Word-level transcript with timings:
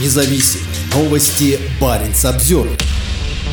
независим. 0.00 0.60
Новости 0.94 1.58
Баренц 1.80 2.24
обзор. 2.24 2.68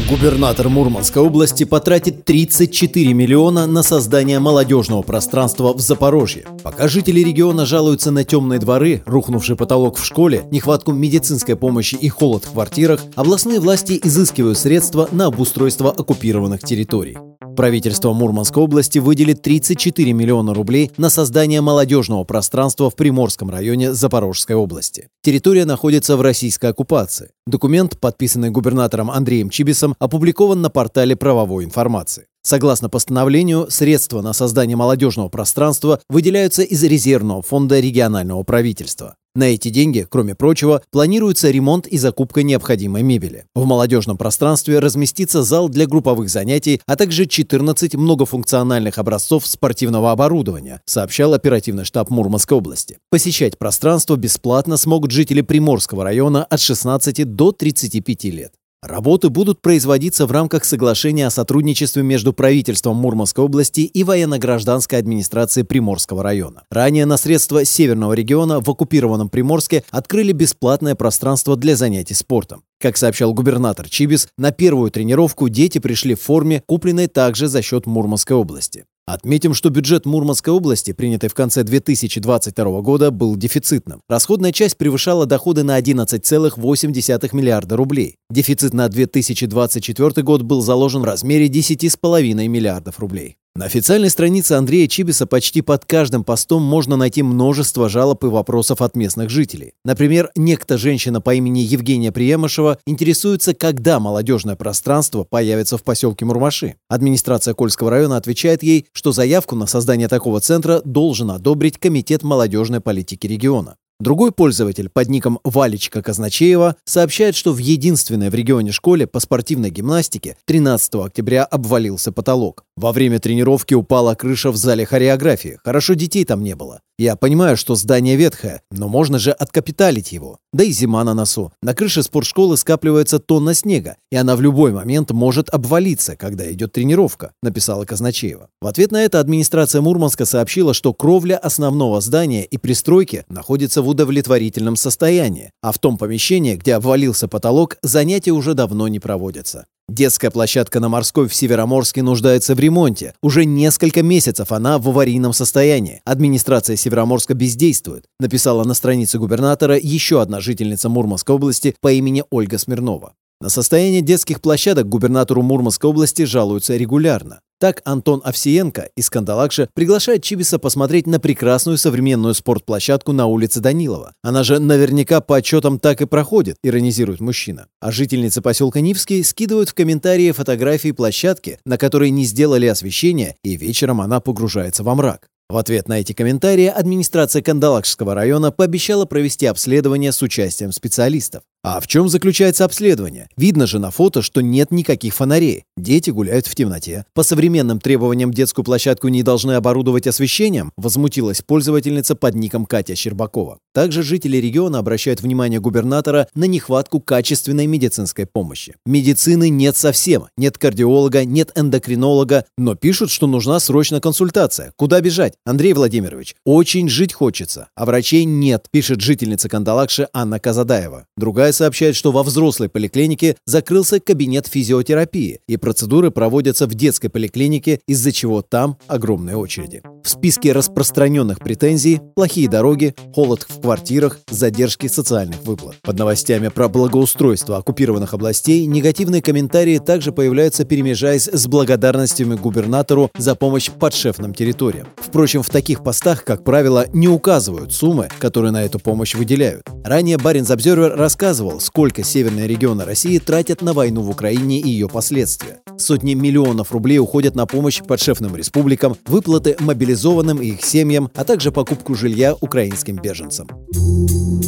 Губернатор 0.10 0.68
Мурманской 0.68 1.22
области 1.22 1.64
потратит 1.64 2.26
34 2.26 3.14
миллиона 3.14 3.68
на 3.68 3.84
создание 3.84 4.40
молодежного 4.40 5.04
пространства 5.04 5.74
в 5.74 5.80
Запорожье. 5.80 6.46
Пока 6.64 6.88
жители 6.88 7.22
региона 7.22 7.66
жалуются 7.66 8.12
на 8.12 8.24
темные 8.24 8.60
дворы, 8.60 9.04
рухнувший 9.06 9.56
потолок 9.56 9.98
в 9.98 10.06
школе, 10.06 10.44
нехватку 10.52 10.92
медицинской 10.92 11.56
помощи 11.56 11.96
и 11.96 12.10
холод 12.10 12.46
в 12.46 12.52
квартирах, 12.52 13.02
областные 13.16 13.60
власти 13.60 14.00
изыскивают 14.04 14.58
средства 14.58 15.08
на 15.12 15.28
обустройство 15.28 15.92
оккупированных 15.92 16.62
территорий. 16.62 17.18
Правительство 17.56 18.14
Мурманской 18.14 18.64
области 18.64 19.00
выделит 19.00 19.42
34 19.42 20.14
миллиона 20.14 20.54
рублей 20.54 20.92
на 20.98 21.10
создание 21.10 21.62
молодежного 21.62 22.24
пространства 22.24 22.90
в 22.90 22.96
Приморском 22.96 23.50
районе 23.50 23.94
Запорожской 23.94 24.56
области. 24.56 25.10
Территория 25.22 25.66
находится 25.66 26.16
в 26.16 26.22
российской 26.22 26.68
оккупации. 26.68 27.32
Документ, 27.46 28.00
подписанный 28.00 28.50
губернатором 28.50 29.12
Андреем 29.12 29.50
Чибисом, 29.50 29.96
опубликован 30.00 30.62
на 30.62 30.70
портале 30.70 31.16
правовой 31.16 31.66
информации. 31.66 32.26
Согласно 32.44 32.90
постановлению, 32.90 33.68
средства 33.70 34.22
на 34.22 34.34
создание 34.34 34.76
молодежного 34.76 35.30
пространства 35.30 36.00
выделяются 36.10 36.64
из 36.64 36.84
резервного 36.84 37.42
фонда 37.44 37.80
регионального 37.80 38.42
правительства. 38.44 39.16
На 39.34 39.46
эти 39.46 39.70
деньги, 39.70 40.06
кроме 40.10 40.36
прочего, 40.36 40.82
планируется 40.92 41.50
ремонт 41.50 41.88
и 41.88 41.98
закупка 41.98 42.44
необходимой 42.44 43.02
мебели. 43.02 43.46
В 43.56 43.66
молодежном 43.66 44.18
пространстве 44.18 44.80
разместится 44.80 45.42
зал 45.42 45.70
для 45.70 45.88
групповых 45.88 46.30
занятий, 46.30 46.82
а 46.86 46.98
также 46.98 47.26
14 47.26 47.96
многофункциональных 47.96 48.98
образцов 48.98 49.48
спортивного 49.48 50.12
оборудования, 50.12 50.82
сообщал 50.86 51.34
оперативный 51.34 51.86
штаб 51.86 52.10
Мурманской 52.10 52.58
области. 52.58 52.98
Посещать 53.10 53.58
пространство 53.58 54.18
бесплатно 54.18 54.76
смогут 54.76 55.12
жители 55.12 55.40
Приморского 55.40 56.04
района 56.04 56.44
от 56.44 56.60
16 56.60 57.24
до 57.34 57.54
35 57.54 58.24
лет. 58.26 58.52
Работы 58.84 59.30
будут 59.30 59.62
производиться 59.62 60.26
в 60.26 60.32
рамках 60.32 60.66
соглашения 60.66 61.28
о 61.28 61.30
сотрудничестве 61.30 62.02
между 62.02 62.34
правительством 62.34 62.96
Мурманской 62.96 63.46
области 63.46 63.82
и 63.82 64.04
военно-гражданской 64.04 64.98
администрацией 64.98 65.68
Приморского 65.68 66.24
района. 66.24 66.64
Ранее 66.72 67.06
на 67.06 67.18
средства 67.18 67.64
Северного 67.64 68.14
региона 68.14 68.60
в 68.60 68.68
оккупированном 68.68 69.30
Приморске 69.30 69.84
открыли 69.92 70.32
бесплатное 70.32 70.96
пространство 70.96 71.56
для 71.56 71.76
занятий 71.76 72.16
спортом. 72.16 72.64
Как 72.80 72.98
сообщал 72.98 73.36
губернатор 73.36 73.88
Чибис, 73.88 74.28
на 74.40 74.52
первую 74.52 74.90
тренировку 74.90 75.48
дети 75.48 75.78
пришли 75.78 76.16
в 76.16 76.22
форме, 76.22 76.64
купленной 76.66 77.06
также 77.06 77.48
за 77.48 77.62
счет 77.62 77.86
Мурманской 77.86 78.36
области. 78.36 78.86
Отметим, 79.06 79.54
что 79.54 79.70
бюджет 79.70 80.06
Мурманской 80.06 80.54
области, 80.54 80.94
принятый 80.94 81.30
в 81.30 81.34
конце 81.34 81.64
2022 81.64 82.82
года, 82.82 83.12
был 83.12 83.36
дефицитным. 83.36 84.02
Расходная 84.08 84.52
часть 84.52 84.78
превышала 84.78 85.26
доходы 85.26 85.64
на 85.64 85.80
11,8 85.80 87.30
миллиарда 87.34 87.76
рублей. 87.76 88.16
Дефицит 88.30 88.74
на 88.74 88.88
2024 88.88 90.24
год 90.24 90.44
был 90.44 90.62
заложен 90.62 91.02
в 91.02 91.06
размере 91.06 91.48
10,5 91.48 92.48
миллиардов 92.48 93.00
рублей. 93.00 93.38
На 93.54 93.66
официальной 93.66 94.10
странице 94.10 94.54
Андрея 94.54 94.88
Чибиса 94.88 95.28
почти 95.28 95.62
под 95.62 95.84
каждым 95.84 96.24
постом 96.24 96.64
можно 96.64 96.96
найти 96.96 97.22
множество 97.22 97.90
жалоб 97.90 98.24
и 98.24 98.28
вопросов 98.28 98.82
от 98.82 98.96
местных 98.96 99.30
жителей. 99.30 99.74
Например, 99.84 100.32
некто 100.38 100.78
женщина 100.78 101.20
по 101.20 101.36
имени 101.36 101.60
Евгения 101.60 102.14
Приемышева 102.14 102.78
интересуется, 102.86 103.54
когда 103.54 104.00
молодежное 104.00 104.56
пространство 104.56 105.26
появится 105.26 105.78
в 105.78 105.84
поселке 105.84 106.24
Мурмаши. 106.24 106.76
Администрация 106.88 107.54
Кольского 107.54 107.92
района 107.92 108.16
отвечает 108.16 108.64
ей, 108.64 108.88
что 108.94 109.12
заявку 109.12 109.58
на 109.58 109.68
создание 109.68 110.08
такого 110.08 110.40
центра 110.40 110.82
должен 110.86 111.30
одобрить 111.30 111.78
Комитет 111.78 112.24
молодежной 112.24 112.80
политики 112.80 113.28
региона. 113.28 113.76
Другой 114.02 114.32
пользователь 114.32 114.90
под 114.90 115.10
ником 115.10 115.40
Валечка 115.44 116.02
Казначеева 116.02 116.76
сообщает, 116.86 117.36
что 117.36 117.54
в 117.54 117.60
единственной 117.60 118.32
в 118.32 118.34
регионе 118.34 118.72
школе 118.72 119.06
по 119.06 119.20
спортивной 119.20 119.70
гимнастике 119.70 120.38
13 120.46 120.96
октября 120.96 121.44
обвалился 121.44 122.12
потолок. 122.12 122.64
Во 122.82 122.94
время 122.94 123.20
тренировки 123.20 123.76
упала 123.76 124.16
крыша 124.16 124.50
в 124.50 124.56
зале 124.56 124.88
хореографии. 124.88 125.60
Хорошо 125.64 125.94
детей 125.94 126.26
там 126.26 126.44
не 126.44 126.56
было. 126.56 126.80
Я 126.98 127.16
понимаю, 127.16 127.56
что 127.56 127.76
здание 127.76 128.16
ветхое, 128.16 128.64
но 128.72 128.88
можно 128.88 129.20
же 129.20 129.32
откапиталить 129.32 130.12
его. 130.12 130.40
Да 130.52 130.64
и 130.64 130.72
зима 130.72 131.04
на 131.04 131.14
носу. 131.14 131.54
На 131.62 131.76
крыше 131.76 132.02
спортшколы 132.02 132.58
скапливается 132.58 133.20
тонна 133.20 133.54
снега, 133.54 133.98
и 134.12 134.16
она 134.16 134.36
в 134.36 134.42
любой 134.42 134.72
момент 134.72 135.12
может 135.12 135.48
обвалиться, 135.50 136.16
когда 136.16 136.52
идет 136.52 136.72
тренировка, 136.72 137.34
написала 137.44 137.86
Казначеева. 137.86 138.50
В 138.60 138.66
ответ 138.66 138.92
на 138.92 139.04
это 139.04 139.20
администрация 139.20 139.82
Мурманска 139.82 140.26
сообщила, 140.26 140.74
что 140.74 140.92
кровля 140.92 141.38
основного 141.38 142.02
здания 142.02 142.46
и 142.46 142.58
пристройки 142.58 143.26
находится 143.30 143.84
в 143.84 143.90
удовлетворительном 143.90 144.76
состоянии, 144.76 145.52
а 145.62 145.72
в 145.72 145.78
том 145.78 146.00
помещении, 146.00 146.56
где 146.56 146.74
обвалился 146.74 147.28
потолок, 147.28 147.78
занятия 147.84 148.32
уже 148.32 148.56
давно 148.56 148.88
не 148.88 149.00
проводятся. 149.00 149.66
Детская 149.92 150.30
площадка 150.30 150.80
на 150.80 150.88
Морской 150.88 151.28
в 151.28 151.36
Североморске 151.36 152.02
нуждается 152.02 152.56
в 152.56 152.60
ремонте. 152.62 153.14
Уже 153.22 153.44
несколько 153.44 154.02
месяцев 154.02 154.54
она 154.54 154.78
в 154.78 154.88
аварийном 154.88 155.34
состоянии. 155.34 156.02
Администрация 156.06 156.78
Североморска 156.78 157.34
бездействует, 157.34 158.06
написала 158.18 158.64
на 158.64 158.74
странице 158.74 159.20
губернатора 159.20 159.78
еще 159.78 160.22
одна 160.22 160.40
жительница 160.40 160.88
Мурманской 160.88 161.36
области 161.36 161.76
по 161.82 161.92
имени 161.92 162.24
Ольга 162.30 162.58
Смирнова. 162.58 163.16
На 163.42 163.50
состояние 163.50 164.00
детских 164.00 164.40
площадок 164.40 164.88
губернатору 164.88 165.42
Мурманской 165.42 165.90
области 165.90 166.24
жалуются 166.24 166.78
регулярно. 166.78 167.42
Так 167.62 167.84
Антон 167.86 168.24
Овсиенко 168.24 168.90
из 168.96 169.12
Кандалакши 169.12 169.70
приглашает 169.76 170.24
Чибиса 170.24 170.58
посмотреть 170.58 171.06
на 171.06 171.20
прекрасную 171.20 171.78
современную 171.78 172.34
спортплощадку 172.34 173.12
на 173.12 173.28
улице 173.28 173.60
Данилова. 173.60 174.16
Она 174.24 174.44
же 174.44 174.58
наверняка 174.58 175.22
по 175.22 175.38
отчетам 175.38 175.78
так 175.78 176.02
и 176.02 176.08
проходит, 176.08 176.56
иронизирует 176.64 177.20
мужчина. 177.20 177.68
А 177.80 177.92
жительницы 177.92 178.42
поселка 178.42 178.82
Нивский 178.82 179.24
скидывают 179.24 179.70
в 179.70 179.76
комментарии 179.76 180.32
фотографии 180.32 180.92
площадки, 180.92 181.60
на 181.64 181.78
которой 181.78 182.10
не 182.10 182.26
сделали 182.26 182.66
освещение, 182.66 183.36
и 183.44 183.56
вечером 183.58 184.02
она 184.02 184.22
погружается 184.22 184.82
во 184.82 184.96
мрак. 184.96 185.28
В 185.52 185.58
ответ 185.58 185.88
на 185.88 186.00
эти 186.00 186.14
комментарии 186.14 186.68
администрация 186.68 187.44
Кандалакшского 187.44 188.16
района 188.16 188.52
пообещала 188.52 189.06
провести 189.06 189.46
обследование 189.46 190.14
с 190.14 190.22
участием 190.24 190.72
специалистов. 190.72 191.44
А 191.64 191.80
в 191.80 191.86
чем 191.86 192.10
заключается 192.10 192.66
обследование? 192.66 193.28
Видно 193.38 193.68
же 193.68 193.78
на 193.78 193.92
фото, 193.92 194.24
что 194.24 194.42
нет 194.42 194.72
никаких 194.72 195.14
фонарей. 195.14 195.66
Дети 195.78 196.10
гуляют 196.10 196.48
в 196.48 196.56
темноте. 196.56 197.06
По 197.14 197.22
современным 197.22 197.80
требованиям 197.80 198.32
детскую 198.32 198.66
площадку 198.66 199.10
не 199.10 199.22
должны 199.22 199.52
оборудовать 199.52 200.08
освещением, 200.08 200.72
возмутилась 200.76 201.44
пользовательница 201.44 202.16
под 202.16 202.34
ником 202.34 202.66
Катя 202.66 202.96
Щербакова. 202.96 203.60
Также 203.76 204.02
жители 204.02 204.38
региона 204.38 204.80
обращают 204.80 205.22
внимание 205.22 205.60
губернатора 205.60 206.28
на 206.34 206.46
нехватку 206.46 207.00
качественной 207.00 207.68
медицинской 207.68 208.26
помощи. 208.26 208.76
Медицины 208.88 209.50
нет 209.50 209.78
совсем. 209.78 210.26
Нет 210.38 210.58
кардиолога, 210.58 211.26
нет 211.26 211.52
эндокринолога, 211.54 212.46
но 212.58 212.74
пишут, 212.74 213.12
что 213.12 213.28
нужна 213.28 213.60
срочно 213.60 214.02
консультация. 214.02 214.74
Куда 214.78 215.00
бежать? 215.00 215.34
Андрей 215.46 215.74
Владимирович, 215.74 216.36
очень 216.44 216.90
жить 216.90 217.14
хочется, 217.14 217.70
а 217.76 217.86
врачей 217.86 218.26
нет, 218.26 218.66
пишет 218.72 219.02
жительница 219.02 219.48
Кандалакши 219.48 220.08
Анна 220.12 220.40
Казадаева. 220.40 221.06
Другая 221.16 221.51
Край 221.52 221.58
сообщает, 221.58 221.98
что 221.98 222.14
во 222.14 222.24
взрослой 222.24 222.70
поликлинике 222.70 223.36
закрылся 223.46 224.00
кабинет 224.00 224.48
физиотерапии, 224.48 225.42
и 225.50 225.58
процедуры 225.58 226.10
проводятся 226.10 226.66
в 226.66 226.74
детской 226.76 227.10
поликлинике, 227.10 227.82
из-за 227.88 228.14
чего 228.14 228.42
там 228.42 228.78
огромные 228.88 229.36
очереди. 229.36 229.82
В 230.04 230.10
списке 230.10 230.52
распространенных 230.52 231.40
претензий– 231.40 232.02
плохие 232.16 232.50
дороги, 232.50 232.96
холод 233.14 233.46
в 233.48 233.62
квартирах, 233.62 234.20
задержки 234.30 234.88
социальных 234.88 235.44
выплат. 235.44 235.76
Под 235.84 235.98
новостями 236.00 236.48
про 236.48 236.70
благоустройство 236.70 237.58
оккупированных 237.58 238.14
областей 238.14 238.66
негативные 238.66 239.22
комментарии 239.22 239.78
также 239.78 240.12
появляются, 240.12 240.66
перемежаясь 240.66 241.30
с 241.32 241.48
благодарностями 241.48 242.36
губернатору 242.36 243.12
за 243.16 243.36
помощь 243.36 243.70
подшефным 243.70 244.34
территориям. 244.34 244.88
Впрочем, 244.98 245.44
в 245.44 245.50
таких 245.50 245.84
постах, 245.84 246.24
как 246.24 246.44
правило, 246.44 246.88
не 246.94 247.08
указывают 247.08 247.72
суммы, 247.72 248.08
которые 248.18 248.52
на 248.52 248.64
эту 248.64 248.80
помощь 248.80 249.14
выделяют. 249.14 249.68
Ранее 249.84 250.18
Баринс 250.18 250.50
Обзервер 250.50 250.96
рассказывал, 250.96 251.60
сколько 251.60 252.04
северные 252.04 252.48
регионы 252.48 252.86
России 252.86 253.20
тратят 253.20 253.62
на 253.62 253.74
войну 253.74 254.02
в 254.02 254.10
Украине 254.10 254.60
и 254.60 254.70
ее 254.70 254.90
последствия. 254.90 255.60
Сотни 255.78 256.14
миллионов 256.14 256.72
рублей 256.72 257.00
уходят 257.00 257.36
на 257.36 257.46
помощь 257.46 257.82
подшефным 257.82 258.36
республикам, 258.36 258.96
выплаты 259.08 259.56
мобилизованным 259.92 260.42
и 260.42 260.48
их 260.48 260.64
семьям, 260.64 261.10
а 261.16 261.24
также 261.24 261.52
покупку 261.52 261.96
жилья 261.96 262.36
украинским 262.40 262.98
беженцам. 262.98 263.48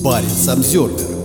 Парень 0.04 0.30
Самсервер 0.30 1.23